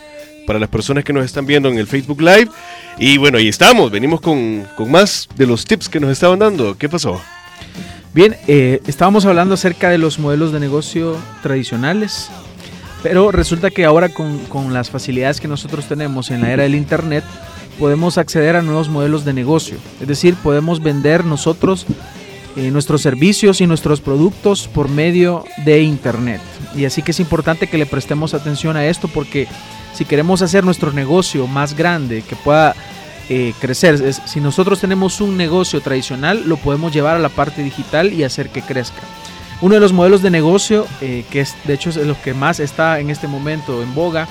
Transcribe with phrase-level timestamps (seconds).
[0.47, 2.49] para las personas que nos están viendo en el Facebook Live.
[2.99, 6.77] Y bueno, ahí estamos, venimos con, con más de los tips que nos estaban dando.
[6.77, 7.21] ¿Qué pasó?
[8.15, 12.31] Bien, eh, estábamos hablando acerca de los modelos de negocio tradicionales,
[13.03, 16.75] pero resulta que ahora con, con, las facilidades que nosotros tenemos en la era del
[16.75, 17.23] Internet,
[17.79, 19.77] podemos acceder a nuevos modelos de negocio.
[20.01, 21.87] Es decir, podemos vender nosotros
[22.59, 26.41] eh, nuestros servicios y nuestros productos por medio de Internet.
[26.75, 29.47] Y así que es importante que le prestemos atención a esto porque
[29.95, 32.75] si queremos hacer nuestro negocio más grande, que pueda
[33.29, 34.13] eh, crecer.
[34.13, 38.49] Si nosotros tenemos un negocio tradicional, lo podemos llevar a la parte digital y hacer
[38.49, 39.03] que crezca.
[39.61, 42.59] Uno de los modelos de negocio, eh, que es de hecho es lo que más
[42.59, 44.27] está en este momento en boga,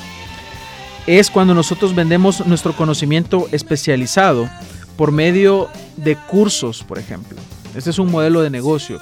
[1.06, 4.50] es cuando nosotros vendemos nuestro conocimiento especializado
[4.98, 7.38] por medio de cursos, por ejemplo.
[7.78, 9.00] Este es un modelo de negocio.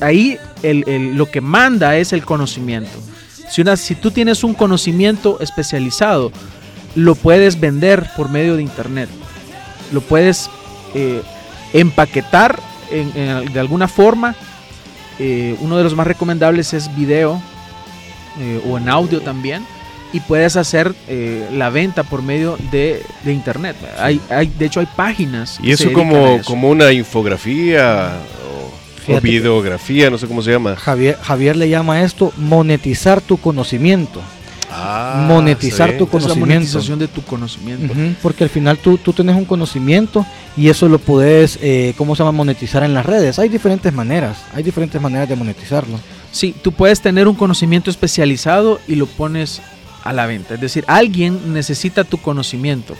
[0.00, 2.98] Ahí lo que manda es el conocimiento.
[3.76, 6.32] Si, tú tienes un conocimiento especializado,
[6.96, 9.08] lo puedes vender por medio de internet.
[9.92, 10.50] Lo puedes
[10.94, 11.22] eh,
[11.72, 12.58] empaquetar
[12.90, 14.34] de alguna forma.
[15.20, 17.40] Eh, uno de los más recomendables es video
[18.40, 19.64] eh, o en audio también.
[20.14, 23.74] Y puedes hacer eh, la venta por medio de, de internet.
[23.98, 25.58] Hay, hay, de hecho, hay páginas.
[25.60, 28.12] Y eso como, eso como una infografía
[29.08, 30.76] o, o videografía, no sé cómo se llama.
[30.76, 34.20] Javier, Javier le llama a esto monetizar tu conocimiento.
[34.70, 35.98] Ah, monetizar sí.
[35.98, 36.44] tu conocimiento.
[36.44, 37.92] Es la monetización de tu conocimiento.
[37.92, 40.24] Uh -huh, porque al final tú, tú tienes un conocimiento
[40.56, 42.32] y eso lo puedes, eh, ¿cómo se llama?
[42.32, 43.38] Monetizar en las redes.
[43.38, 45.98] Hay diferentes maneras, hay diferentes maneras de monetizarlo.
[46.32, 49.60] Sí, tú puedes tener un conocimiento especializado y lo pones
[50.04, 50.54] a la venta.
[50.54, 52.94] Es decir, alguien necesita tu conocimiento.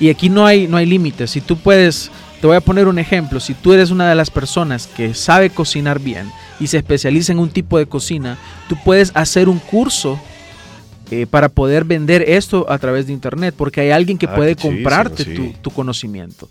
[0.00, 1.30] Y aquí no hay, no hay límites.
[1.30, 2.10] Si tú puedes,
[2.40, 3.40] te voy a poner un ejemplo.
[3.40, 7.38] Si tú eres una de las personas que sabe cocinar bien y se especializa en
[7.38, 8.36] un tipo de cocina,
[8.68, 10.18] tú puedes hacer un curso
[11.10, 14.56] eh, para poder vender esto a través de internet, porque hay alguien que Ah, puede
[14.56, 15.34] comprarte sí.
[15.34, 16.48] tu, tu conocimiento.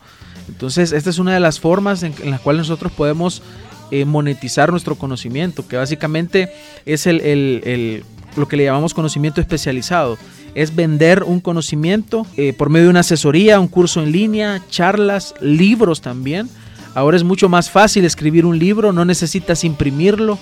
[0.48, 3.42] Entonces, esta es una de las formas en, en las cuales nosotros podemos
[3.90, 6.50] eh, monetizar nuestro conocimiento, que básicamente
[6.86, 8.04] es el, el, el,
[8.36, 10.18] lo que le llamamos conocimiento especializado.
[10.54, 15.34] Es vender un conocimiento eh, por medio de una asesoría, un curso en línea, charlas,
[15.42, 16.50] libros también.
[16.94, 20.38] Ahora es mucho más fácil escribir un libro, no necesitas imprimirlo,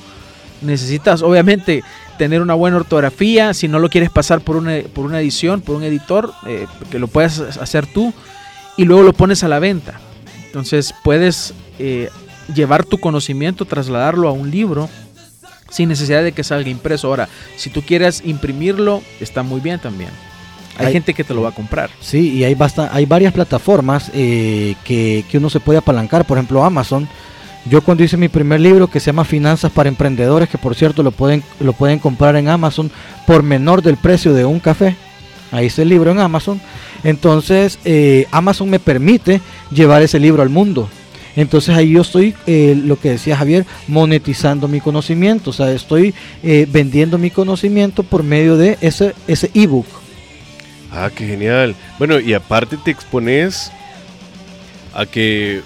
[0.62, 1.84] necesitas obviamente
[2.18, 5.76] tener una buena ortografía, si no lo quieres pasar por una, por una edición, por
[5.76, 8.14] un editor, eh, que lo puedas hacer tú
[8.78, 10.00] y luego lo pones a la venta.
[10.48, 12.10] Entonces puedes eh,
[12.54, 14.90] llevar tu conocimiento, trasladarlo a un libro
[15.70, 17.08] sin necesidad de que salga impreso.
[17.08, 20.10] Ahora, si tú quieres imprimirlo, está muy bien también.
[20.78, 21.90] Hay, hay gente que te lo va a comprar.
[22.00, 26.38] Sí, y hay, basta, hay varias plataformas eh, que, que uno se puede apalancar, por
[26.38, 27.08] ejemplo Amazon.
[27.66, 31.04] Yo cuando hice mi primer libro que se llama Finanzas para Emprendedores, que por cierto
[31.04, 32.90] lo pueden, lo pueden comprar en Amazon
[33.28, 34.96] por menor del precio de un café.
[35.52, 36.62] Ahí está el libro en Amazon.
[37.04, 39.42] Entonces eh, Amazon me permite
[39.72, 40.90] llevar ese libro al mundo.
[41.40, 45.52] Entonces ahí yo estoy, eh, lo que decía Javier, monetizando mi conocimiento.
[45.52, 46.14] O sea, estoy
[46.44, 49.86] eh, vendiendo mi conocimiento por medio de ese ese ebook.
[50.92, 51.76] Ah, qué genial.
[51.98, 53.72] Bueno, y aparte te expones
[54.94, 55.62] a que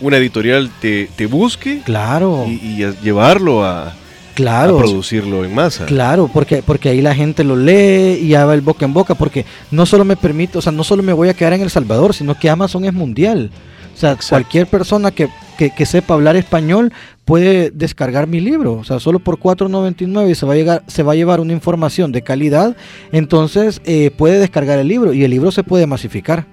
[0.00, 2.46] una editorial te, te busque claro.
[2.46, 3.94] y, y a llevarlo a,
[4.34, 4.76] claro.
[4.76, 5.86] a producirlo en masa.
[5.86, 9.16] Claro, porque, porque ahí la gente lo lee y ya va el boca en boca,
[9.16, 11.70] porque no solo me permite, o sea, no solo me voy a quedar en El
[11.70, 13.50] Salvador, sino que Amazon es mundial.
[13.94, 14.28] O sea, Exacto.
[14.30, 16.92] cualquier persona que, que, que, sepa hablar español
[17.24, 18.74] puede descargar mi libro.
[18.74, 21.52] O sea, solo por 4.99 y se va a llegar, se va a llevar una
[21.52, 22.76] información de calidad.
[23.12, 26.46] Entonces eh, puede descargar el libro y el libro se puede masificar.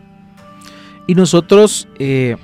[1.07, 2.37] Y nosotros eh,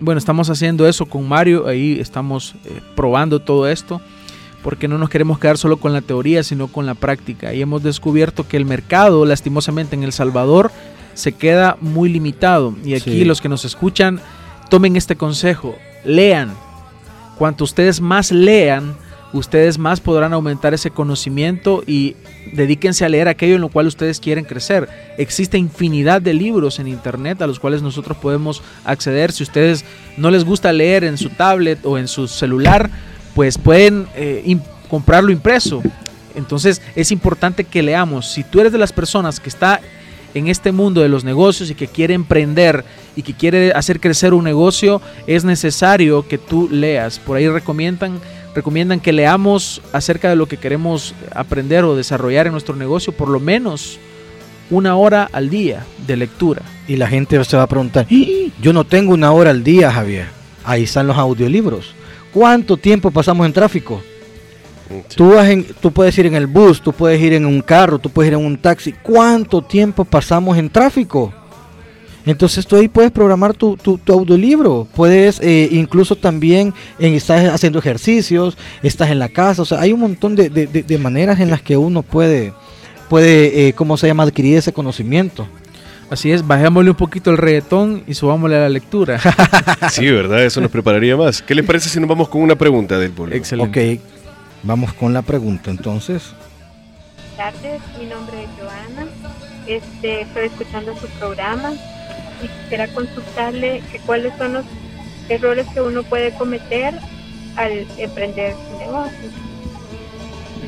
[0.00, 4.00] bueno, estamos haciendo eso con Mario, ahí estamos eh, probando todo esto,
[4.62, 7.54] porque no nos queremos quedar solo con la teoría, sino con la práctica.
[7.54, 10.70] Y hemos descubierto que el mercado, lastimosamente en El Salvador,
[11.14, 12.74] se queda muy limitado.
[12.84, 13.24] Y aquí Sí.
[13.24, 14.20] los que nos escuchan,
[14.68, 16.52] tomen este consejo, lean.
[17.38, 18.96] Cuanto ustedes más lean,
[19.32, 22.16] ustedes más podrán aumentar ese conocimiento y
[22.52, 24.88] dedíquense a leer aquello en lo cual ustedes quieren crecer.
[25.18, 29.32] Existe infinidad de libros en internet a los cuales nosotros podemos acceder.
[29.32, 29.84] Si ustedes
[30.16, 32.90] no les gusta leer en su tablet o en su celular,
[33.34, 34.58] pues pueden eh,
[34.88, 35.82] comprarlo impreso.
[36.34, 38.30] Entonces es importante que leamos.
[38.30, 39.80] Si tú eres de las personas que está
[40.38, 42.84] en este mundo de los negocios y que quiere emprender
[43.16, 47.18] y que quiere hacer crecer un negocio, es necesario que tú leas.
[47.18, 48.20] Por ahí recomiendan,
[48.54, 53.28] recomiendan que leamos acerca de lo que queremos aprender o desarrollar en nuestro negocio, por
[53.28, 53.98] lo menos
[54.68, 56.62] una hora al día de lectura.
[56.86, 58.50] Y la gente se va a preguntar, "¡Ah!
[58.60, 60.26] yo no tengo una hora al día, Javier.
[60.64, 61.94] Ahí están los audiolibros.
[62.32, 64.02] ¿Cuánto tiempo pasamos en tráfico?
[65.16, 67.98] Tú, vas en- tú puedes ir en el bus, tú puedes ir en un carro,
[67.98, 68.92] tú puedes ir en un taxi.
[69.02, 71.32] ¿Cuánto tiempo pasamos en tráfico?
[72.24, 74.86] Entonces tú ahí puedes programar tu, tu, tu audiolibro.
[74.96, 79.62] Puedes eh, incluso también, en, estás haciendo ejercicios, estás en la casa.
[79.62, 82.52] O sea, hay un montón de, de- de- de maneras en las que uno puede,
[83.08, 85.46] puede eh, ¿cómo se llama?, adquirir ese conocimiento.
[86.10, 89.20] Así es, bajémosle un poquito el reggaetón y subámosle a la lectura.
[89.90, 90.44] Sí, ¿verdad?
[90.44, 91.42] Eso nos prepararía más.
[91.42, 93.36] ¿Qué les parece si nos vamos con una pregunta del público?
[93.36, 93.94] Excelente.
[93.96, 94.00] Ok,
[94.66, 96.32] vamos con la pregunta entonces.
[97.36, 99.10] Buenas tardes, mi nombre es Joana.
[99.66, 101.72] Este, estoy escuchando su programa
[102.42, 104.64] y quisiera consultarle que cuáles son los
[105.28, 106.94] errores que uno puede cometer
[107.56, 109.30] al emprender su negocio.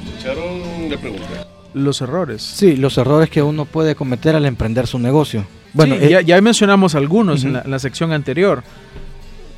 [0.04, 1.46] ¿Escucharon la pregunta?
[1.74, 2.42] Los errores.
[2.42, 5.44] Sí, los errores que uno puede cometer al emprender su negocio.
[5.74, 7.56] Bueno, Sí, eh, ya, ya mencionamos algunos en, Ujú.
[7.58, 8.62] la, en la sección anterior,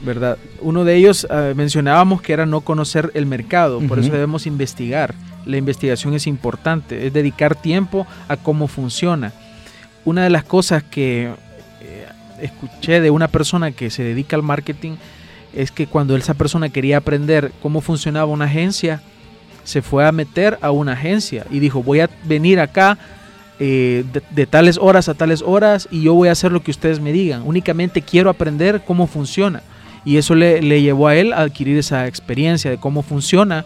[0.03, 0.39] ¿verdad?
[0.61, 5.15] Uno de ellos eh, mencionábamos que era no conocer el mercado, por eso debemos investigar.
[5.47, 9.33] La investigación es importante, es dedicar tiempo a cómo funciona.
[10.05, 11.31] Una de las cosas que
[11.81, 12.07] eh,
[12.41, 14.93] escuché de una persona que se dedica al marketing
[15.53, 19.03] es que cuando esa persona quería aprender cómo funcionaba una agencia,
[19.65, 22.99] se fue a meter a una agencia y dijo, voy a venir acá
[23.59, 26.71] eh, de, de tales horas a tales horas y yo voy a hacer lo que
[26.71, 27.43] ustedes me digan.
[27.45, 29.63] Únicamente quiero aprender cómo funciona.
[30.05, 33.65] Y eso le, le llevó a él a adquirir esa experiencia de cómo funciona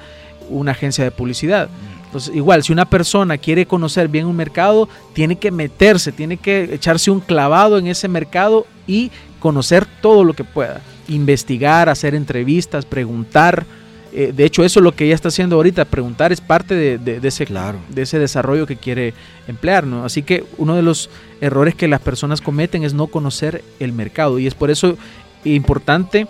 [0.51, 1.69] una agencia de publicidad.
[2.07, 6.75] Entonces, igual, si una persona quiere conocer bien un mercado, tiene que meterse, tiene que
[6.75, 9.11] echarse un clavado en ese mercado y
[9.41, 10.81] conocer todo lo que pueda.
[11.09, 13.65] Investigar, hacer entrevistas, preguntar.
[14.13, 15.85] Eh, de hecho, eso es lo que ella está haciendo ahorita.
[15.87, 17.79] Preguntar es parte de, de- de ese, Claro.
[17.89, 19.13] de ese desarrollo que quiere
[19.49, 19.85] emplear.
[19.87, 20.05] ¿no?
[20.05, 21.11] Así que uno de los
[21.41, 24.39] errores que las personas cometen es no conocer el mercado.
[24.39, 24.97] Y es por eso
[25.45, 26.27] importante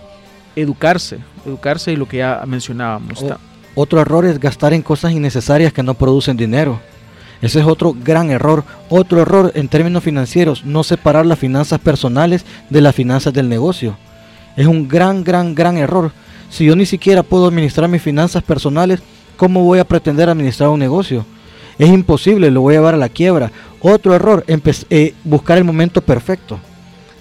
[0.55, 1.19] educarse.
[1.45, 3.23] Educarse y lo que ya mencionábamos.
[3.75, 6.79] Otro error es gastar en cosas innecesarias que no producen dinero.
[7.41, 8.63] Ese es otro gran error.
[8.89, 13.97] Otro error en términos financieros, no separar las finanzas personales de las finanzas del negocio.
[14.55, 16.11] Es un gran, gran, gran error.
[16.49, 19.01] Si yo ni siquiera puedo administrar mis finanzas personales,
[19.35, 21.25] ¿cómo voy a pretender administrar un negocio?
[21.77, 23.51] Es imposible, lo voy a llevar a la quiebra.
[23.81, 26.59] Otro error, eh, buscar el momento perfecto.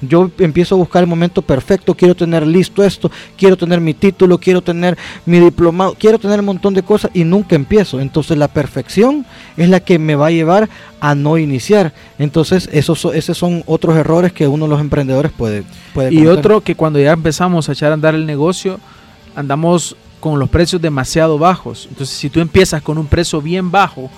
[0.09, 4.39] Yo empiezo a buscar el momento perfecto, quiero tener listo esto, quiero tener mi título,
[4.39, 4.97] quiero tener
[5.27, 8.01] mi diplomado, quiero tener un montón de cosas y nunca empiezo.
[8.01, 9.25] Entonces la perfección
[9.57, 10.69] es la que me va a llevar
[11.01, 11.93] a no iniciar.
[12.19, 16.27] Entonces esos, so- esos son otros errores que uno de los emprendedores puede, puede Y
[16.27, 18.81] otro que cuando ya empezamos a echar a andar el negocio,
[19.37, 21.87] andamos con los precios demasiado bajos.
[21.91, 24.11] Entonces, si tú empiezas con un precio bien bajo,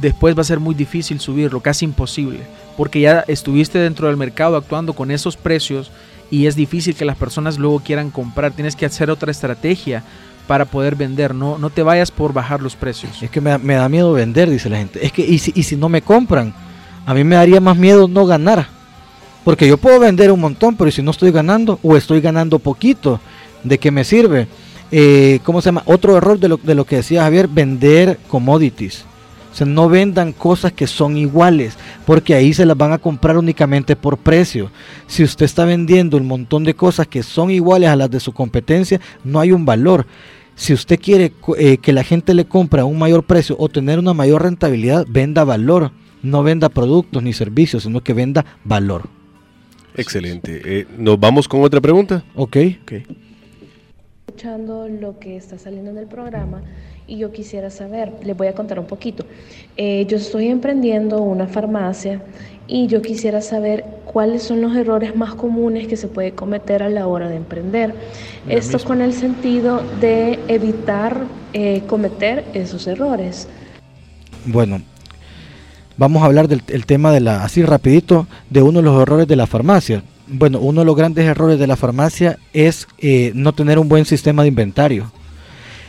[0.00, 2.40] después va a ser muy difícil subirlo, casi imposible,
[2.76, 5.90] porque ya estuviste dentro del mercado actuando con esos precios
[6.30, 8.52] y es difícil que las personas luego quieran comprar.
[8.52, 10.02] Tienes que hacer otra estrategia
[10.46, 13.22] para poder vender, no, no te vayas por bajar los precios.
[13.22, 15.04] Es que me, da- miedo vender, dice la gente.
[15.04, 16.54] Es que, y si, y si no me compran,
[17.04, 18.66] a mí me daría más miedo no ganar.
[19.44, 23.20] Porque yo puedo vender un montón, pero si no estoy ganando o estoy ganando poquito,
[23.62, 24.48] ¿de qué me sirve?
[24.90, 25.82] Eh, ¿Cómo se llama?
[25.86, 29.04] Otro error de lo, de lo que decía Javier, vender commodities.
[29.56, 33.38] O sea, no vendan cosas que son iguales, porque ahí se las van a comprar
[33.38, 34.70] únicamente por precio.
[35.06, 38.34] Si usted está vendiendo un montón de cosas que son iguales a las de su
[38.34, 40.06] competencia, no hay un valor.
[40.56, 43.98] Si usted quiere eh, que la gente le compre a un mayor precio o tener
[43.98, 45.90] una mayor rentabilidad, venda valor.
[46.22, 49.08] No venda productos ni servicios, sino que venda valor.
[49.94, 50.60] Excelente.
[50.66, 52.22] Eh, ¿Nos vamos con otra pregunta?
[52.34, 52.58] ¿Ok?
[52.82, 52.92] Ok.
[54.36, 56.60] Escuchando lo que está saliendo en el programa
[57.06, 59.24] y yo quisiera saber, les voy a contar un poquito.
[59.78, 62.20] Eh, yo estoy emprendiendo una farmacia
[62.66, 66.90] y yo quisiera saber cuáles son los errores más comunes que se puede cometer a
[66.90, 67.94] la hora de emprender.
[68.46, 71.24] Esto con el sentido de evitar
[71.54, 73.48] eh, cometer esos errores.
[74.44, 74.82] Bueno,
[75.96, 79.36] vamos a hablar del tema de la, así rapidito, de uno de los errores de
[79.36, 80.02] la farmacia.
[80.28, 84.04] Bueno, uno de los grandes errores de la farmacia es eh, no tener un buen
[84.04, 85.12] sistema de inventario.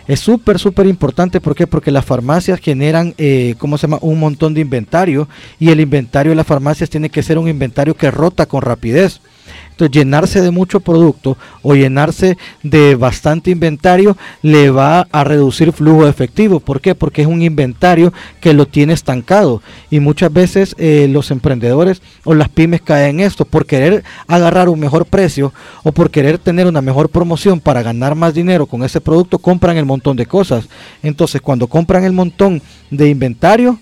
[0.07, 1.67] Es súper, súper importante, ¿por qué?
[1.67, 5.27] Porque las farmacias generan, eh, ¿cómo se llama?, un montón de inventario
[5.59, 9.19] y el inventario de las farmacias tiene que ser un inventario que rota con rapidez.
[9.77, 16.05] Entonces, llenarse de mucho producto o llenarse de bastante inventario le va a reducir flujo
[16.05, 16.59] de efectivo.
[16.59, 16.95] ¿Por qué?
[16.95, 19.61] Porque es un inventario que lo tiene estancado.
[19.91, 24.67] Y muchas veces eh, los emprendedores o las pymes caen en esto por querer agarrar
[24.67, 25.53] un mejor precio
[25.83, 29.77] o por querer tener una mejor promoción para ganar más dinero con ese producto, compran
[29.77, 30.67] el montón de cosas.
[31.03, 33.77] Entonces, cuando compran el montón de inventario,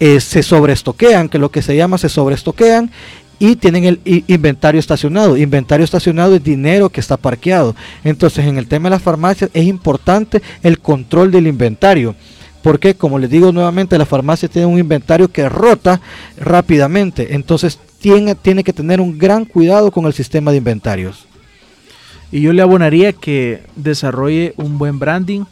[0.00, 2.90] eh, se sobreestoquean, que lo que se llama se sobreestoquean
[3.38, 5.36] y tienen el inventario estacionado.
[5.36, 7.74] Inventario estacionado es dinero que está parqueado.
[8.02, 12.14] Entonces, en el tema de las farmacias es importante el control del inventario.
[12.62, 16.00] Porque, como les digo nuevamente, las farmacias tienen un inventario que rota
[16.38, 17.34] rápidamente.
[17.34, 21.26] Entonces, tiene, tiene que tener un gran cuidado con el sistema de inventarios.
[22.32, 25.44] Y yo le abonaría que desarrolle un buen branding.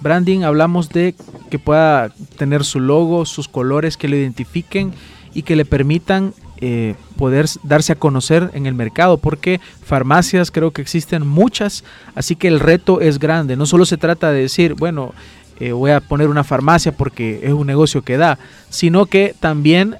[0.00, 1.14] Branding hablamos de
[1.50, 4.92] que pueda tener su logo, sus colores que lo identifiquen
[5.32, 10.70] y que le permitan eh, poder darse a conocer en el mercado, porque farmacias creo
[10.70, 11.84] que existen muchas,
[12.14, 13.56] así que el reto es grande.
[13.56, 15.14] No solo se trata de decir, bueno,
[15.60, 18.38] eh, voy a poner una farmacia porque es un negocio que da,
[18.70, 19.96] sino que también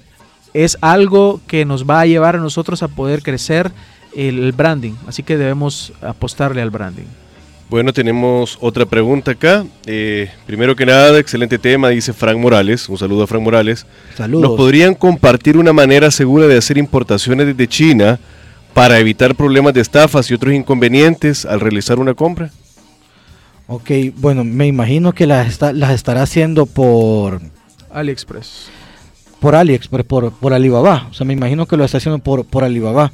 [0.52, 3.72] es algo que nos va a llevar a nosotros a poder crecer
[4.14, 7.06] el branding, así que debemos apostarle al branding.
[7.70, 9.64] Bueno, tenemos otra pregunta acá.
[9.86, 12.88] Eh, primero que nada, excelente tema, dice Frank Morales.
[12.88, 13.86] Un saludo a Frank Morales.
[14.16, 14.50] Saludos.
[14.50, 18.20] ¿Nos podrían compartir una manera segura de hacer importaciones desde China
[18.74, 22.50] para evitar problemas de estafas y otros inconvenientes al realizar una compra?
[23.66, 27.40] Ok, bueno, me imagino que las, está, las estará haciendo por...
[27.90, 28.68] AliExpress.
[29.40, 31.08] Por AliExpress, por, por Alibaba.
[31.10, 33.10] O sea, me imagino que lo está haciendo por, por Alibaba.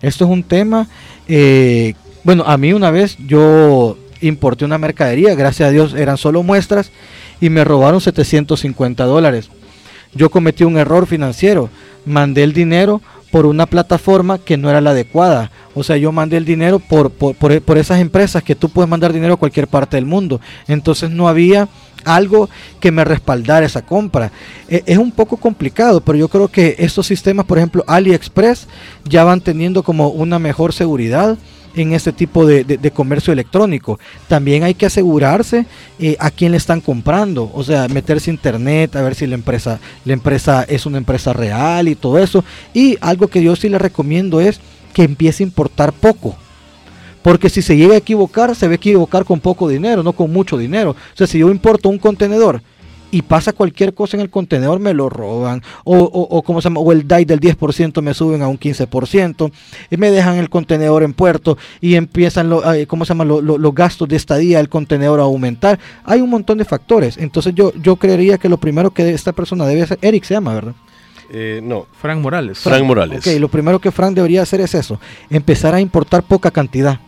[0.00, 0.88] Esto es un tema
[1.28, 6.42] eh, bueno, a mí una vez yo importé una mercadería, gracias a Dios eran solo
[6.42, 6.90] muestras
[7.40, 9.50] y me robaron 750 dólares.
[10.14, 11.70] Yo cometí un error financiero,
[12.04, 13.00] mandé el dinero
[13.32, 15.50] por una plataforma que no era la adecuada.
[15.74, 19.34] O sea, yo mandé el dinero por, por, esas empresas que tú puedes mandar dinero
[19.34, 20.38] a cualquier parte del mundo.
[20.68, 21.66] Entonces no había
[22.04, 24.30] algo que me respaldara esa compra.
[24.68, 28.68] E, es un poco complicado, pero yo creo que estos sistemas, por ejemplo, AliExpress,
[29.08, 31.38] ya van teniendo como una mejor seguridad
[31.74, 33.98] en este tipo de, comercio electrónico.
[34.28, 35.66] También hay que asegurarse
[35.98, 39.80] eh, a quién le están comprando, o sea, meterse internet, a ver si la empresa,
[40.04, 42.44] la empresa es una empresa real y todo eso.
[42.74, 44.60] Y algo que yo sí le recomiendo es
[44.92, 46.36] que empiece a importar poco.
[47.22, 50.58] Porque si se llega a equivocar, se ve equivocar con poco dinero, no con mucho
[50.58, 50.90] dinero.
[50.90, 52.62] O sea, si yo importo un contenedor
[53.12, 55.62] y pasa cualquier cosa en el contenedor, me lo roban.
[55.84, 56.80] O, o, o, se llama?
[56.80, 59.52] o el DAI del 10% me suben a un 15%.
[59.90, 63.24] Y me dejan el contenedor en puerto y empiezan lo, ¿cómo se llama?
[63.24, 65.78] los gastos de estadía del contenedor a aumentar.
[66.04, 67.18] Hay un montón de factores.
[67.18, 70.54] Entonces yo, yo creería que lo primero que esta persona debe hacer, Eric se llama,
[70.54, 70.74] ¿verdad?
[71.30, 71.86] Eh, no.
[72.00, 72.58] Frank Morales.
[72.60, 73.26] Frank Morales.
[73.26, 76.98] Ok, lo primero que Frank debería hacer es eso, empezar a importar poca cantidad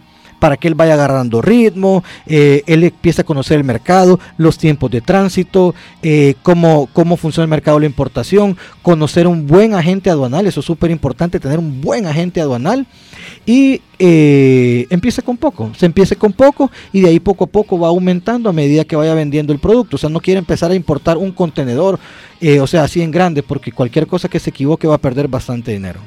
[0.45, 4.91] para que él vaya agarrando ritmo, eh, él empiece a conocer el mercado, los tiempos
[4.91, 10.11] de tránsito, eh, cómo, cómo funciona el mercado de la importación, conocer un buen agente
[10.11, 12.87] aduanal, eso es súper importante, tener un buen agente aduanal
[13.47, 17.79] y eh, empiece con poco, se empiece con poco y de ahí poco a poco
[17.79, 20.75] va aumentando a medida que vaya vendiendo el producto, o sea, no quiere empezar a
[20.75, 21.99] importar un contenedor,
[22.61, 25.73] o sea, así en grande, porque cualquier cosa que se equivoque va a perder bastante
[25.73, 26.01] dinero.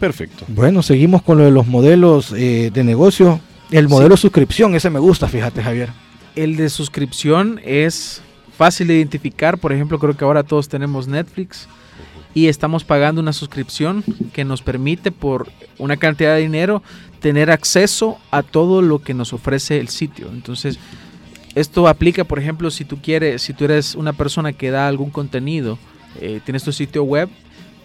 [0.00, 0.46] Perfecto.
[0.48, 3.38] Bueno, seguimos con lo de los modelos eh, de negocio.
[3.70, 5.90] El modelo suscripción, ese me gusta, fíjate, Javier.
[6.34, 8.22] El de suscripción es
[8.56, 9.58] fácil de identificar.
[9.58, 11.68] Por ejemplo, creo que ahora todos tenemos Netflix
[12.32, 14.02] y estamos pagando una suscripción
[14.32, 16.82] que nos permite por una cantidad de dinero
[17.20, 20.28] tener acceso a todo lo que nos ofrece el sitio.
[20.32, 20.78] Entonces,
[21.54, 25.10] esto aplica, por ejemplo, si tú quieres, si tú eres una persona que da algún
[25.10, 25.78] contenido,
[26.20, 27.28] eh, tienes tu sitio web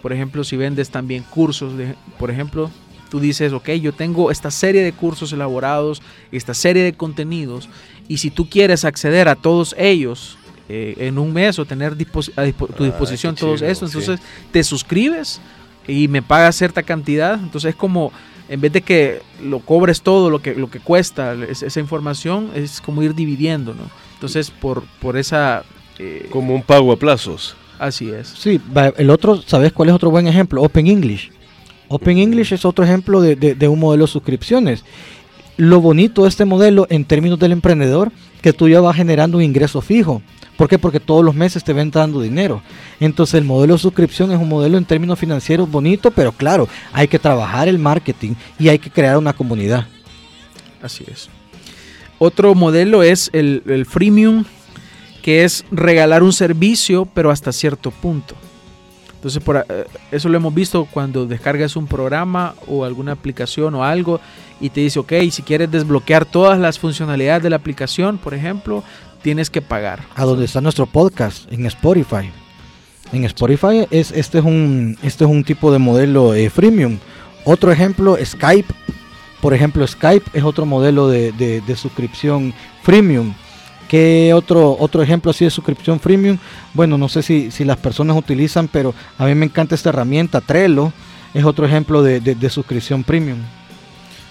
[0.06, 2.70] por ejemplo, si vendes también cursos, de, por ejemplo,
[3.10, 7.68] tú dices, ok, yo tengo esta serie de cursos elaborados, esta serie de contenidos,
[8.06, 11.96] y si tú quieres acceder a todos ellos eh, en un mes o tener a
[11.96, 12.44] tu ah,
[12.84, 15.40] disposición todos estos, entonces te suscribes
[15.88, 18.12] y me pagas cierta cantidad, entonces es como
[18.48, 22.80] en vez de que lo cobres todo lo que, lo que cuesta esa información, es
[22.80, 23.90] como ir dividiendo, ¿no?
[24.14, 25.64] Entonces, por, por esa...
[25.98, 27.56] Eh, como un pago a plazos.
[27.78, 28.28] Así es.
[28.28, 28.60] Sí,
[28.96, 30.62] el otro, ¿sabes cuál es otro buen ejemplo?
[30.62, 31.30] Open English.
[31.88, 34.84] Open English es otro ejemplo de, de un modelo de suscripciones.
[35.56, 39.44] Lo bonito de este modelo en términos del emprendedor, que tú ya vas generando un
[39.44, 40.22] ingreso fijo.
[40.56, 40.78] ¿Por qué?
[40.78, 42.62] Porque todos los meses te ven dando dinero.
[42.98, 47.08] Entonces el modelo de suscripción es un modelo en términos financieros bonito, pero claro, hay
[47.08, 49.86] que trabajar el marketing y hay que crear una comunidad.
[50.82, 51.28] Así es.
[52.18, 54.44] Otro modelo es el, el freemium,
[55.26, 58.36] que es regalar un servicio, pero hasta cierto punto.
[59.12, 63.82] Entonces, por, eh, eso lo hemos visto cuando descargas un programa o alguna aplicación o
[63.82, 64.20] algo
[64.60, 68.84] y te dice, ok, si quieres desbloquear todas las funcionalidades de la aplicación, por ejemplo,
[69.20, 70.04] tienes que pagar.
[70.14, 72.30] A donde está nuestro podcast, en Spotify.
[73.12, 76.98] En Spotify es, este, es un, este es un tipo de modelo eh, freemium.
[77.44, 78.72] Otro ejemplo, Skype.
[79.40, 82.54] Por ejemplo, Skype es otro modelo de, de, suscripción
[82.84, 83.34] freemium.
[83.88, 86.38] ¿Qué otro, otro ejemplo así de suscripción freemium?
[86.74, 90.40] Bueno, no sé si, si, las personas utilizan, pero a mí me encanta esta herramienta.
[90.40, 90.92] Trello
[91.34, 93.38] es otro ejemplo de, de suscripción premium.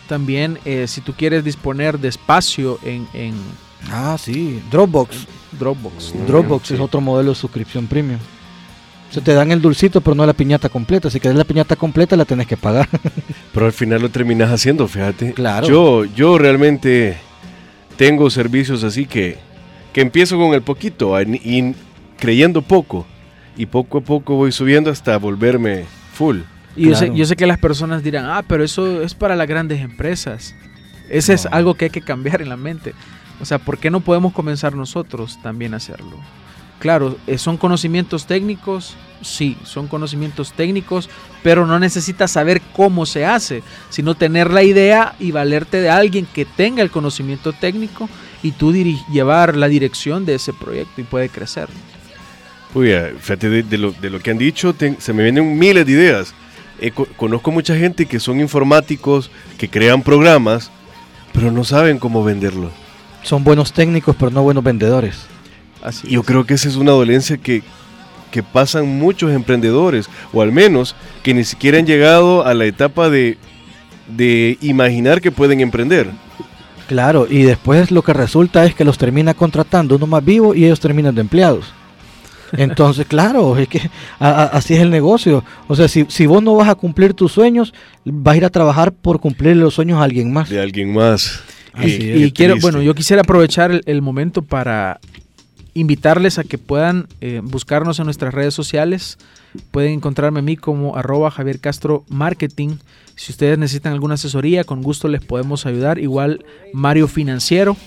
[0.07, 3.33] También, eh, si tú quieres disponer de espacio en, en
[3.91, 5.27] Ah, sí, Dropbox.
[5.59, 6.13] Dropbox.
[6.27, 8.19] Dropbox es otro modelo de suscripción premium.
[9.11, 11.09] Se te dan el dulcito, pero no la piñata completa.
[11.09, 12.89] Si quieres la piñata completa, la tenés que pagar.
[13.53, 15.33] pero al final lo terminas haciendo, fíjate.
[15.33, 15.67] Claro.
[15.67, 17.17] Yo, yo realmente
[17.95, 19.37] tengo servicios así que,
[19.95, 21.73] que empiezo con el poquito y
[22.19, 23.05] creyendo poco.
[23.55, 26.39] Y poco a poco voy subiendo hasta volverme full.
[26.75, 29.47] Y yo, sé, yo sé que las personas dirán, ah, pero eso es para las
[29.47, 30.53] grandes empresas.
[31.09, 32.93] Ese es algo que hay que cambiar en la mente.
[33.39, 36.17] O sea, ¿por qué no podemos comenzar nosotros también a hacerlo?
[36.79, 41.09] Claro, eh, son conocimientos técnicos, sí, son conocimientos técnicos,
[41.41, 46.27] pero no necesitas saber cómo se hace, sino tener la idea y valerte de alguien
[46.33, 48.09] que tenga el conocimiento técnico
[48.43, 48.73] y tú
[49.11, 51.67] llevar la dirección de ese proyecto y puede crecer.
[52.73, 56.33] Uy, fíjate, de, lo, que han dicho, se me vienen miles de ideas.
[57.15, 60.71] conozco mucha gente que son informáticos, que crean programas,
[61.31, 62.71] pero no saben cómo venderlo
[63.25, 65.25] son buenos técnicos, pero no buenos vendedores.
[65.81, 67.63] Así Yo creo que esa es una dolencia que,
[68.31, 73.09] que pasan muchos emprendedores, o al menos que ni siquiera han llegado a la etapa
[73.09, 73.37] de,
[74.07, 76.09] de imaginar que pueden emprender.
[76.87, 80.65] Claro, y después lo que resulta es que los termina contratando uno más vivo y
[80.65, 81.73] ellos terminan de empleados.
[82.51, 85.43] Entonces, claro, es que así es el negocio.
[85.67, 87.73] O sea, si, si, vos no vas a cumplir tus sueños,
[88.05, 90.49] vas a ir a trabajar por cumplir los sueños a alguien más.
[90.49, 91.43] De alguien más
[91.83, 94.99] y, quiero, bueno, yo quisiera aprovechar el, momento para
[95.73, 99.17] invitarles a que puedan eh, buscarnos en nuestras redes sociales.
[99.71, 102.77] Pueden encontrarme a mí como arroba Javier Castro Marketing.
[103.15, 105.99] Si ustedes necesitan alguna asesoría, con gusto les podemos ayudar.
[105.99, 107.77] Igual Mario Financiero,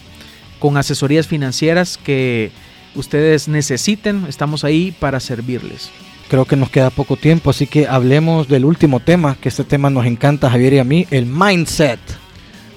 [0.59, 2.51] con asesorías financieras que
[2.95, 5.91] ustedes necesiten, estamos ahí para servirles.
[6.29, 9.89] Creo que nos queda poco tiempo, así que hablemos del último tema, que este tema
[9.89, 12.01] nos encanta, Javier y a mí, el mindset.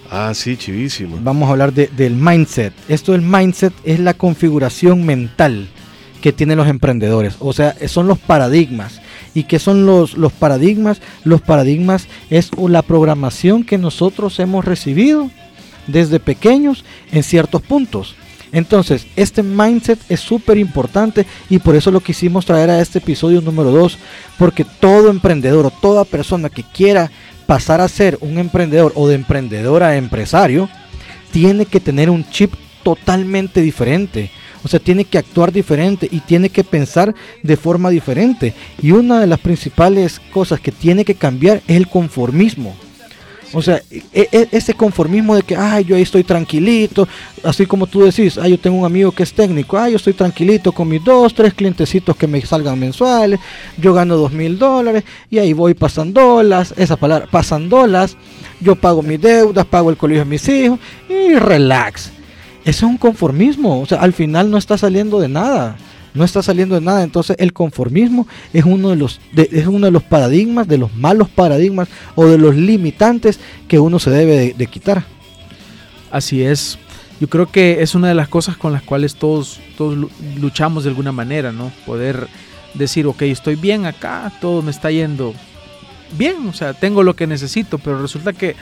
[0.09, 1.17] Ah, sí, chivísimo.
[1.21, 2.73] Vamos a hablar del mindset.
[2.89, 5.69] Esto del mindset es la configuración mental
[6.21, 7.35] que tienen los emprendedores.
[7.39, 9.01] O sea, son los paradigmas.
[9.33, 11.01] ¿Y qué son los, los paradigmas?
[11.23, 15.29] Los paradigmas es la programación que nosotros hemos recibido
[15.87, 18.15] desde pequeños en ciertos puntos.
[18.51, 23.39] Entonces, este mindset es súper importante y por eso lo quisimos traer a este episodio
[23.41, 23.97] número 2,
[24.37, 27.11] porque todo emprendedor o toda persona que quiera
[27.45, 30.69] pasar a ser un emprendedor o de emprendedor a empresario,
[31.31, 32.53] tiene que tener un chip
[32.83, 34.31] totalmente diferente.
[34.63, 38.53] O sea, tiene que actuar diferente y tiene que pensar de forma diferente.
[38.81, 42.75] Y una de las principales cosas que tiene que cambiar es el conformismo.
[43.53, 47.07] O sea, e, e, ese conformismo de que, ay, yo ahí estoy tranquilito,
[47.43, 50.13] así como tú decís, ay, yo tengo un amigo que es técnico, ay, yo estoy
[50.13, 53.39] tranquilito con mis dos, tres clientecitos que me salgan mensuales,
[53.77, 58.15] yo gano dos mil dólares y ahí voy pasándolas, esa palabra, pasándolas,
[58.61, 62.11] yo pago mis deudas, pago el colegio de mis hijos y relax.
[62.65, 65.77] Es un conformismo, o sea, al final no está saliendo de nada
[66.13, 67.03] no está saliendo de nada.
[67.03, 71.29] Entonces el conformismo es uno de los, es uno de los paradigmas, de los malos
[71.29, 75.03] paradigmas o de los limitantes que uno se debe de, quitar.
[76.11, 76.77] Así es.
[77.19, 80.89] Yo creo que es una de las cosas con las cuales todos, todos luchamos de
[80.89, 81.71] alguna manera, ¿no?
[81.85, 82.27] Poder
[82.73, 85.33] decir, ok, estoy bien acá, todo me está yendo
[86.17, 88.55] bien, o sea, tengo lo que necesito, pero resulta que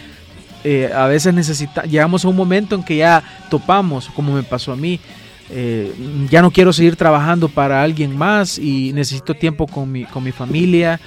[0.63, 4.73] eh, a veces necesita, llegamos a un momento en que ya topamos, como me pasó
[4.73, 4.99] a mí,
[5.51, 5.93] eh,
[6.29, 10.31] ya no quiero seguir trabajando para alguien más y necesito tiempo con mi, con mi
[10.31, 10.99] familia.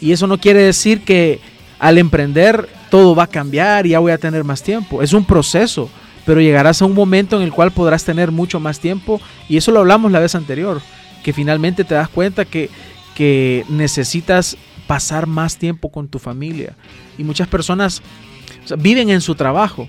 [0.00, 1.40] Y eso no quiere decir que
[1.78, 5.02] al emprender todo va a cambiar y ya voy a tener más tiempo.
[5.02, 5.88] Es un proceso,
[6.24, 9.70] pero llegarás a un momento en el cual podrás tener mucho más tiempo y eso
[9.70, 10.80] lo hablamos la vez anterior,
[11.22, 12.70] que finalmente te das cuenta que,
[13.14, 16.74] que necesitas pasar más tiempo con tu familia.
[17.16, 18.02] Y muchas personas
[18.78, 19.88] viven en su trabajo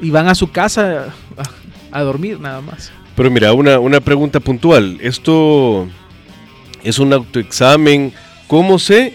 [0.00, 2.92] y van a su casa a, a dormir nada más.
[3.14, 4.98] Pero mira, una, una pregunta puntual.
[5.02, 5.86] Esto
[6.82, 8.12] es un autoexamen.
[8.46, 9.14] ¿Cómo sé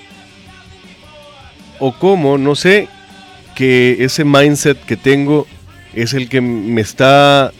[1.79, 2.87] o cómo no sé
[3.55, 5.47] que ese mindset que tengo
[5.93, 7.51] es el que me está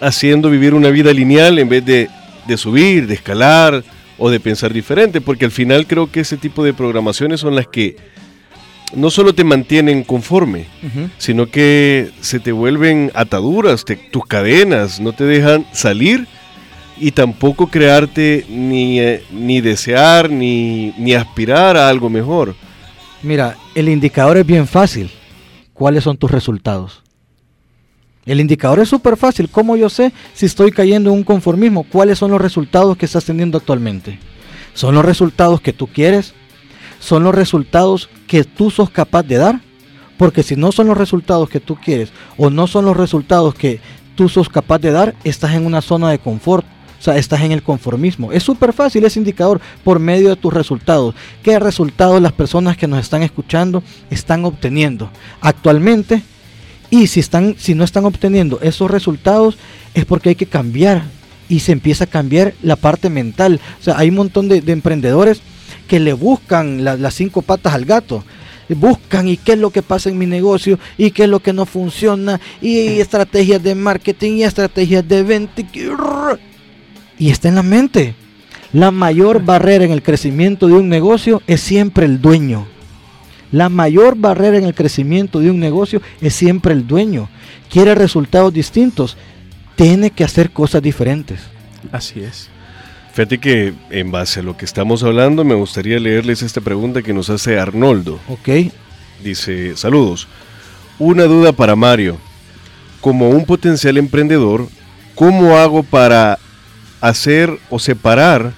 [0.00, 2.08] haciendo vivir una vida lineal en vez de,
[2.46, 3.84] de subir, de escalar
[4.18, 5.20] o de pensar diferente?
[5.20, 7.96] Porque al final creo que ese tipo de programaciones son las que
[8.94, 10.66] no solo te mantienen conforme,
[11.18, 16.26] sino que se te vuelven ataduras, tus cadenas, no te dejan salir
[16.96, 22.54] y tampoco crearte ni, eh, ni desear ni, ni aspirar a algo mejor.
[23.22, 25.10] Mira, el indicador es bien fácil.
[25.72, 27.02] ¿Cuáles son tus resultados?
[28.26, 29.48] El indicador es súper fácil.
[29.50, 31.84] ¿Cómo yo sé si estoy cayendo en un conformismo?
[31.84, 34.18] ¿Cuáles son los resultados que estás teniendo actualmente?
[34.72, 36.34] ¿Son los resultados que tú quieres?
[37.04, 39.60] Son los resultados que tú sos capaz de dar.
[40.16, 43.80] Porque si no son los resultados que tú quieres o no son los resultados que
[44.14, 46.64] tú sos capaz de dar, estás en una zona de confort.
[46.98, 48.32] O sea, estás en el conformismo.
[48.32, 51.14] Es súper fácil ese indicador por medio de tus resultados.
[51.42, 55.10] ¿Qué resultados las personas que nos están escuchando están obteniendo
[55.42, 56.22] actualmente?
[56.88, 59.58] Y si, están, si no están obteniendo esos resultados
[59.92, 61.02] es porque hay que cambiar.
[61.50, 63.60] Y se empieza a cambiar la parte mental.
[63.78, 65.42] O sea, hay un montón de, de emprendedores
[65.88, 68.24] que le buscan las cinco patas al gato.
[68.68, 71.52] Buscan y qué es lo que pasa en mi negocio y qué es lo que
[71.52, 75.62] no funciona y estrategias de marketing y estrategias de venta.
[77.18, 78.14] Y está en la mente.
[78.72, 82.66] La mayor barrera en el crecimiento de un negocio es siempre el dueño.
[83.52, 87.28] La mayor barrera en el crecimiento de un negocio es siempre el dueño.
[87.70, 89.16] Quiere resultados distintos.
[89.76, 91.40] Tiene que hacer cosas diferentes.
[91.92, 92.48] Así es.
[93.14, 97.12] Fíjate que en base a lo que estamos hablando, me gustaría leerles esta pregunta que
[97.12, 98.18] nos hace Arnoldo.
[98.28, 98.72] Ok.
[99.22, 100.26] Dice, saludos.
[100.98, 102.18] Una duda para Mario.
[103.00, 104.66] Como un potencial emprendedor,
[105.14, 106.40] ¿cómo hago para
[107.00, 108.52] hacer o separar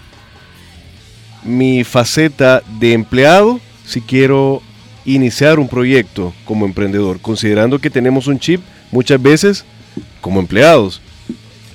[1.42, 4.62] mi faceta de empleado si quiero
[5.04, 9.66] iniciar un proyecto como emprendedor, considerando que tenemos un chip muchas veces
[10.22, 11.02] como empleados?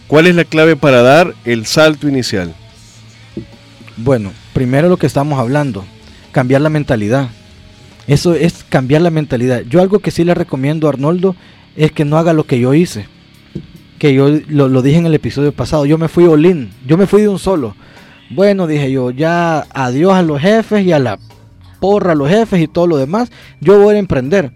[0.07, 2.55] ¿Cuál es la clave para dar el salto inicial?
[3.97, 5.83] Bueno, primero lo que estamos hablando,
[6.31, 7.29] cambiar la mentalidad.
[8.07, 9.61] Eso es cambiar la mentalidad.
[9.69, 11.35] Yo algo que sí le recomiendo a Arnoldo
[11.75, 13.05] es que no haga lo que yo hice.
[13.99, 15.85] Que yo lo, dije en el episodio pasado.
[15.85, 16.71] Yo me fui olín.
[16.87, 17.75] Yo me fui de un solo.
[18.29, 21.19] Bueno, dije yo, ya adiós a los jefes y a la
[21.79, 23.31] porra a los jefes y todo lo demás.
[23.59, 24.51] Yo voy a emprender.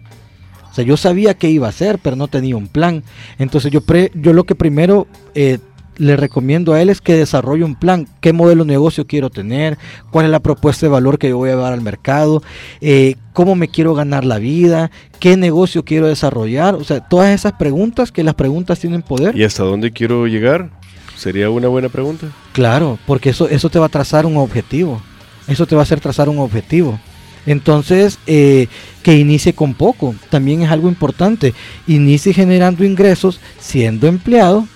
[0.70, 3.04] O sea, yo sabía qué iba a hacer, pero no tenía un plan.
[3.38, 5.58] Entonces yo, pre, yo lo que primero eh,
[5.98, 9.78] le recomiendo a él es que desarrolle un plan, qué modelo de negocio quiero tener,
[10.10, 12.42] cuál es la propuesta de valor que yo voy a llevar al mercado,
[12.80, 17.52] eh, cómo me quiero ganar la vida, qué negocio quiero desarrollar, o sea, todas esas
[17.54, 19.36] preguntas que las preguntas tienen poder.
[19.36, 20.70] ¿Y hasta dónde quiero llegar?
[21.16, 22.26] Sería una buena pregunta.
[22.52, 25.00] Claro, porque eso, eso te va a trazar un objetivo,
[25.48, 26.98] eso te va a hacer trazar un objetivo.
[27.46, 28.66] Entonces, eh,
[29.04, 31.54] que inicie con poco, también es algo importante.
[31.86, 34.66] Inicie generando ingresos siendo empleado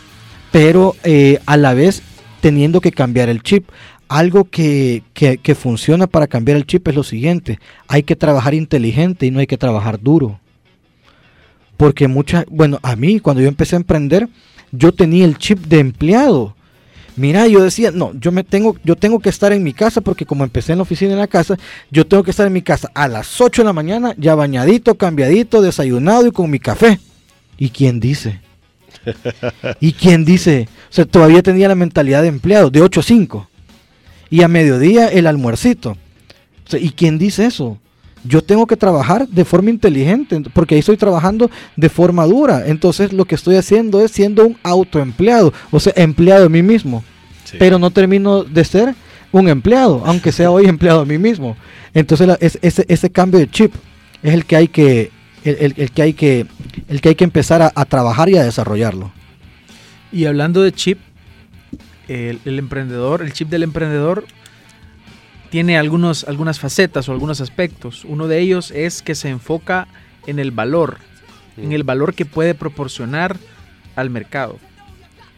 [0.50, 2.02] pero eh, a la vez
[2.40, 3.68] teniendo que cambiar el chip.
[4.08, 9.24] Algo que, que, funciona para cambiar el chip es lo siguiente, hay que trabajar inteligente
[9.24, 10.40] y no hay que trabajar duro.
[11.76, 14.28] Porque muchas, bueno, a mí cuando yo empecé a emprender,
[14.72, 16.56] yo tenía el chip de empleado.
[17.14, 20.26] Mira, yo decía, no, yo me tengo, yo tengo que estar en mi casa porque
[20.26, 21.56] como empecé en la oficina en la casa,
[21.92, 24.96] yo tengo que estar en mi casa a las 8 de la mañana, ya bañadito,
[24.96, 26.98] cambiadito, desayunado y con mi café.
[27.58, 28.40] ¿Y quién dice?
[29.80, 30.68] ¿Y quién dice?
[30.90, 33.48] O sea, todavía tenía la mentalidad de empleado, de 8 a 5.
[34.30, 35.96] Y a mediodía el almuercito.
[36.72, 37.78] ¿Y quién dice eso?
[38.22, 42.66] Yo tengo que trabajar de forma inteligente, porque ahí estoy trabajando de forma dura.
[42.66, 47.02] Entonces lo que estoy haciendo es siendo un autoempleado, o sea, empleado de mí mismo.
[47.58, 48.94] Pero no termino de ser
[49.32, 51.56] un empleado, aunque sea hoy empleado de mí mismo.
[51.94, 53.74] Entonces ese, ese cambio de chip
[54.22, 55.10] es el que hay que
[55.44, 56.46] el, que, hay que,
[56.88, 59.12] el que hay que empezar a, trabajar y a desarrollarlo.
[60.12, 60.98] Y hablando de chip,
[62.08, 64.24] el, emprendedor, el chip del emprendedor
[65.50, 68.04] tiene algunos, algunas facetas o algunos aspectos.
[68.04, 69.88] Uno de ellos es que se enfoca
[70.26, 70.98] en el valor,
[71.56, 73.36] en el valor que puede proporcionar
[73.96, 74.58] al mercado.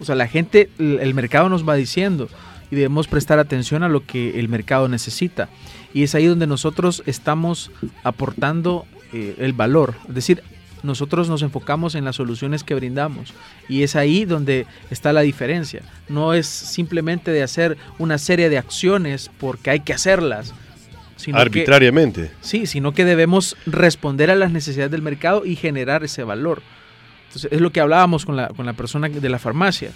[0.01, 2.29] O sea, la gente, el mercado nos va diciendo
[2.71, 5.49] y debemos prestar atención a lo que el mercado necesita.
[5.93, 7.71] Y es ahí donde nosotros estamos
[8.03, 9.95] aportando eh, el valor.
[10.09, 10.43] Es decir,
[10.83, 13.33] nosotros nos enfocamos en las soluciones que brindamos
[13.69, 15.83] y es ahí donde está la diferencia.
[16.09, 20.55] No es simplemente de hacer una serie de acciones porque hay que hacerlas.
[21.17, 22.33] Sino Arbitrariamente.
[22.41, 26.63] sí, sino que debemos responder a las necesidades del mercado y generar ese valor.
[27.29, 29.91] Entonces, es lo que hablábamos con la, con la persona de la farmacia.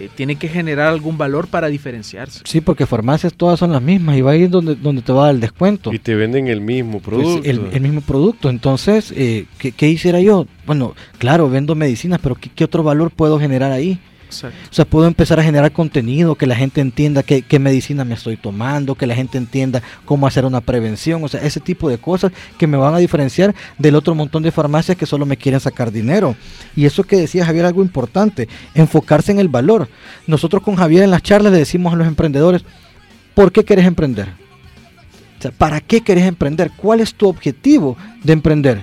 [0.00, 2.40] Eh, tiene que generar algún valor para diferenciarse.
[2.44, 5.22] Sí, porque farmacias todas son las mismas y va a ir donde, donde te va
[5.22, 5.92] a dar el descuento.
[5.92, 7.48] Y te venden el mismo pues, producto.
[7.48, 8.50] el, mismo producto.
[8.50, 10.46] Entonces, eh, ¿qué, ¿qué, hiciera yo?
[10.66, 14.00] Bueno, claro, vendo medicinas, pero qué otro valor puedo generar ahí?
[14.42, 18.14] O sea, puedo empezar a generar contenido, que la gente entienda qué, qué, medicina me
[18.14, 21.98] estoy tomando, que la gente entienda cómo hacer una prevención, o sea, ese tipo de
[21.98, 25.60] cosas que me van a diferenciar del otro montón de farmacias que solo me quieren
[25.60, 26.34] sacar dinero.
[26.74, 29.88] Y eso que decía Javier, algo importante, enfocarse en el valor.
[30.26, 32.64] Nosotros con Javier en las charlas le decimos a los emprendedores,
[33.34, 34.28] ¿por qué quieres emprender?
[35.38, 36.70] O sea, ¿para qué quieres emprender?
[36.76, 38.82] ¿Cuál es tu objetivo de emprender?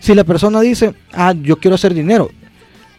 [0.00, 2.30] Si la persona dice, ah, yo quiero hacer dinero,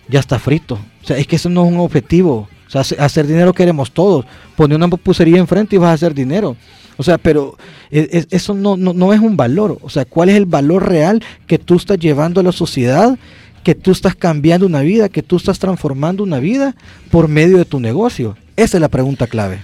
[0.08, 0.80] ya está frito.
[1.04, 2.48] O sea, es que eso no es un objetivo.
[2.68, 4.26] O sea, hacer dinero queremos todos.
[4.56, 6.56] Poner una pupusería enfrente y vas a hacer dinero.
[6.98, 7.58] O sea, pero
[7.90, 9.80] e, e, eso no, no, es un valor.
[9.82, 13.18] O sea, ¿cuál es el valor real que tú estás llevando a la sociedad?
[13.64, 16.76] Que tú estás cambiando una vida, que tú estás transformando una vida
[17.10, 18.38] por medio de tu negocio.
[18.56, 19.62] Esa es la pregunta clave.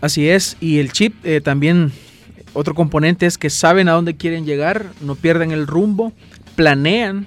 [0.00, 0.56] Así es.
[0.60, 1.90] Y el chip eh, también,
[2.54, 6.12] otro componente es que saben a dónde quieren llegar, no pierden el rumbo,
[6.54, 7.26] planean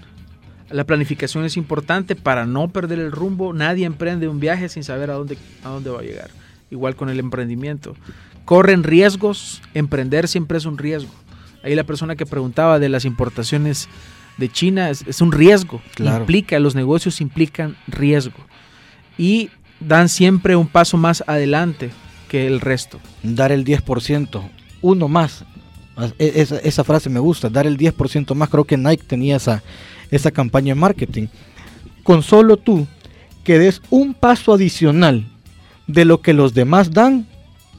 [0.72, 3.54] la planificación es importante para no perder el rumbo.
[3.54, 6.30] Nadie emprende un viaje sin saber a dónde, a dónde va a llegar.
[6.70, 7.96] Igual con el emprendimiento.
[8.46, 11.12] Corren riesgos, emprender siempre es un riesgo.
[11.64, 13.90] Ahí la persona que preguntaba de las importaciones
[14.38, 15.82] de China es, un riesgo.
[15.96, 16.22] Claro.
[16.22, 18.38] Implica, los negocios implican riesgo.
[19.18, 21.92] Y dan siempre un paso más adelante
[22.30, 23.00] que el resto.
[23.24, 24.42] Dar el 10%,
[24.82, 25.44] uno más.
[26.18, 28.50] E, esa, esa frase me gusta, dar el 10% más.
[28.50, 29.62] Creo que Nike tenía esa,
[30.12, 31.28] esa campaña de marketing.
[32.04, 32.88] Con solo tú
[33.44, 35.26] que des un paso adicional
[35.88, 37.28] de lo que los demás dan,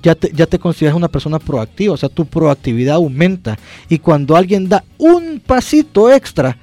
[0.03, 3.59] ya te, ya te consideras una persona proactiva, o sea, tu proactividad aumenta.
[3.89, 6.57] Y cuando alguien da un pasito extra,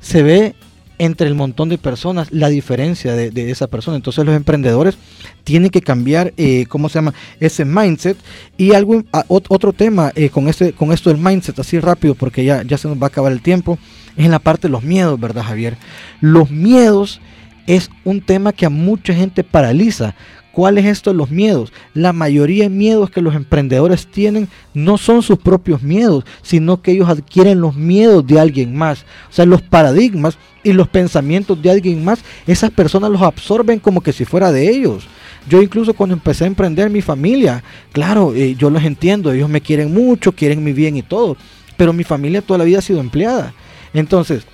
[0.00, 0.54] se ve
[0.98, 3.96] entre el montón de personas la diferencia de, esa persona.
[3.96, 4.96] Entonces los emprendedores
[5.44, 7.14] tienen que cambiar, eh, ¿cómo se llama?
[7.40, 8.16] Ese mindset.
[8.56, 12.62] Y algo, otro tema eh, con, este, con esto del mindset, así rápido, porque ya,
[12.62, 13.78] ya se nos va a acabar el tiempo
[14.16, 15.76] es en la parte de los miedos, ¿verdad, Javier?
[16.20, 17.20] Los miedos
[17.66, 20.14] es un tema que a mucha gente paraliza.
[20.56, 21.70] ¿Cuál es esto de los miedos?
[21.92, 26.92] La mayoría de miedos que los emprendedores tienen no son sus propios miedos, sino que
[26.92, 29.02] ellos adquieren los miedos de alguien más.
[29.28, 34.00] O sea, los paradigmas y los pensamientos de alguien más, esas personas los absorben como
[34.00, 35.06] que si fuera de ellos.
[35.46, 39.60] Yo incluso cuando empecé a emprender mi familia, claro, eh, yo los entiendo, ellos me
[39.60, 41.36] quieren mucho, quieren mi bien y todo,
[41.76, 43.52] pero mi familia toda la vida ha sido empleada.
[43.92, 44.46] Entonces,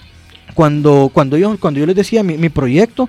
[0.54, 3.08] cuando, cuando, yo, cuando yo les decía mi, proyecto,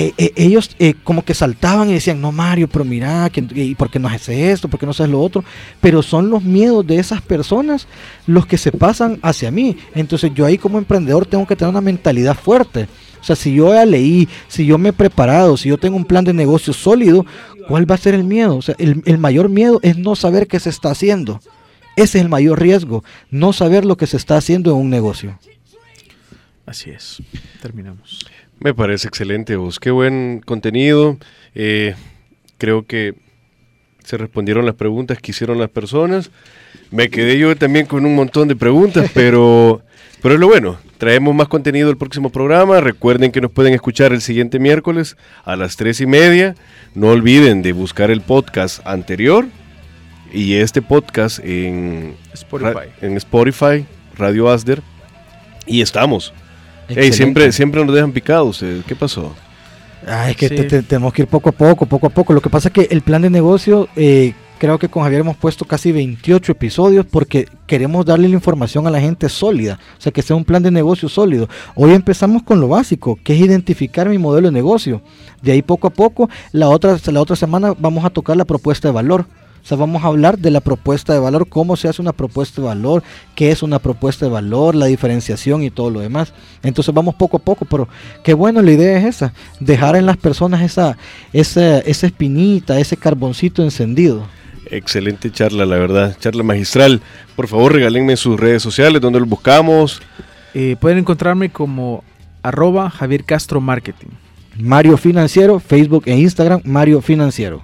[0.00, 3.90] eh, eh, ellos eh, como que saltaban y decían, no Mario, pero mira, ¿y ¿por
[3.90, 4.68] qué no haces esto?
[4.68, 5.42] ¿Por qué no haces lo otro?
[5.80, 7.88] Pero son los miedos de esas personas
[8.24, 9.76] los que se pasan hacia mí.
[9.96, 12.86] Entonces yo ahí como emprendedor tengo que tener una mentalidad fuerte.
[13.20, 16.04] O sea, si yo ya leí, si yo me he preparado, si yo tengo un
[16.04, 17.26] plan de negocio sólido,
[17.66, 18.56] ¿cuál va a ser el miedo?
[18.56, 21.40] O sea, el, el mayor miedo es no saber qué se está haciendo.
[21.96, 25.36] Ese es el mayor riesgo, no saber lo que se está haciendo en un negocio.
[26.66, 27.20] Así es.
[27.60, 28.20] Terminamos.
[28.60, 29.78] Me parece excelente, vos.
[29.78, 31.16] Qué buen contenido.
[31.54, 31.94] Eh,
[32.58, 33.14] creo que
[34.02, 36.30] se respondieron las preguntas que hicieron las personas.
[36.90, 39.82] Me quedé yo también con un montón de preguntas, pero,
[40.20, 40.78] pero es lo bueno.
[40.98, 42.80] Traemos más contenido el próximo programa.
[42.80, 46.56] Recuerden que nos pueden escuchar el siguiente miércoles a las tres y media.
[46.96, 49.46] No olviden de buscar el podcast anterior
[50.32, 54.82] y este podcast en Spotify, en Spotify Radio Asder.
[55.64, 56.32] Y estamos
[57.12, 58.64] siempre, siempre nos dejan picados.
[58.86, 59.34] ¿Qué pasó?
[60.06, 62.32] Ah, es que tenemos que ir poco a poco, poco a poco.
[62.32, 65.36] Lo que pasa es que el plan de negocio, eh, creo que con Javier hemos
[65.36, 70.12] puesto casi 28 episodios porque queremos darle la información a la gente sólida, o sea,
[70.12, 71.48] que sea un plan de negocio sólido.
[71.74, 75.02] Hoy empezamos con lo básico, que es identificar mi modelo de negocio.
[75.42, 78.88] De ahí poco a poco, la otra, la otra semana vamos a tocar la propuesta
[78.88, 79.26] de valor.
[79.62, 82.60] O sea, vamos a hablar de la propuesta de valor, cómo se hace una propuesta
[82.60, 83.02] de valor,
[83.34, 86.32] qué es una propuesta de valor, la diferenciación y todo lo demás.
[86.62, 87.88] Entonces vamos poco a poco, pero
[88.24, 90.96] qué bueno, la idea es esa, dejar en las personas esa,
[91.32, 94.26] esa, esa espinita, ese carboncito encendido.
[94.70, 97.00] Excelente charla, la verdad, charla magistral.
[97.36, 100.02] Por favor, regálenme sus redes sociales, donde los buscamos.
[100.54, 102.04] Eh, pueden encontrarme como
[102.42, 104.08] arroba Javier Castro Marketing.
[104.58, 107.62] Mario Financiero, Facebook e Instagram, Mario Financiero.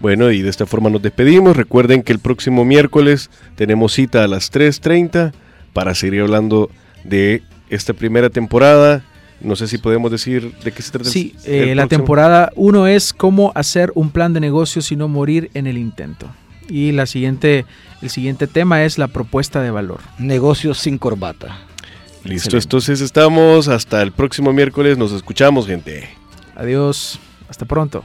[0.00, 1.56] Bueno, y de esta forma nos despedimos.
[1.56, 5.32] Recuerden que el próximo miércoles tenemos cita a las 3.30
[5.72, 6.70] para seguir hablando
[7.04, 9.02] de esta primera temporada.
[9.40, 11.08] No sé si podemos decir de qué se trata.
[11.08, 14.98] el- Sí, el eh, la temporada 1 es cómo hacer un plan de negocio sin
[14.98, 16.26] no morir en el intento.
[16.68, 17.64] Y la siguiente,
[18.02, 20.00] el siguiente tema es la propuesta de valor.
[20.18, 21.58] Negocios sin corbata.
[22.24, 22.64] Listo, Excelente.
[22.66, 24.98] entonces estamos hasta el próximo miércoles.
[24.98, 26.08] Nos escuchamos, gente.
[26.56, 28.04] Adiós, hasta pronto.